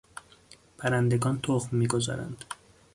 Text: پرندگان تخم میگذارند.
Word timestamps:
پرندگان 0.77 1.39
تخم 1.41 1.77
میگذارند. 1.77 2.45